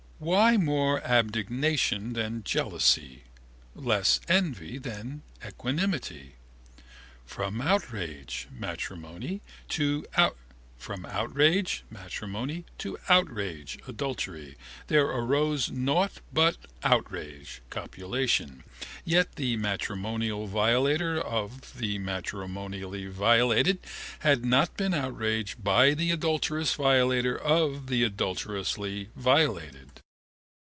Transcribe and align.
Why 0.23 0.55
more 0.55 1.01
abnegation 1.03 2.13
than 2.13 2.43
jealousy, 2.43 3.23
less 3.73 4.21
envy 4.27 4.77
than 4.77 5.23
equanimity? 5.43 6.35
From 7.25 7.59
outrage 7.59 8.47
(matrimony) 8.51 9.41
to 9.69 10.05
outrage 10.15 11.89
(adultery) 13.87 14.57
there 14.85 15.07
arose 15.07 15.71
nought 15.71 16.21
but 16.31 16.57
outrage 16.83 17.61
(copulation) 17.71 18.63
yet 19.03 19.35
the 19.37 19.57
matrimonial 19.57 20.45
violator 20.45 21.19
of 21.19 21.79
the 21.79 21.97
matrimonially 21.97 23.07
violated 23.07 23.79
had 24.19 24.45
not 24.45 24.77
been 24.77 24.93
outraged 24.93 25.63
by 25.63 25.95
the 25.95 26.11
adulterous 26.11 26.75
violator 26.75 27.35
of 27.35 27.87
the 27.87 28.03
adulterously 28.03 29.09
violated. 29.15 29.87